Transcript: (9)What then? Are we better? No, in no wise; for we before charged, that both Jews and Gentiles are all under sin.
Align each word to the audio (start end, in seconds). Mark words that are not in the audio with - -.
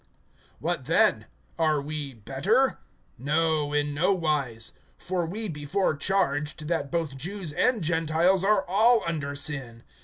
(9)What 0.59 0.85
then? 0.87 1.27
Are 1.59 1.79
we 1.79 2.15
better? 2.15 2.79
No, 3.19 3.71
in 3.71 3.93
no 3.93 4.11
wise; 4.11 4.71
for 4.97 5.27
we 5.27 5.47
before 5.47 5.95
charged, 5.95 6.67
that 6.67 6.89
both 6.89 7.15
Jews 7.17 7.53
and 7.53 7.83
Gentiles 7.83 8.43
are 8.43 8.65
all 8.67 9.03
under 9.05 9.35
sin. 9.35 9.83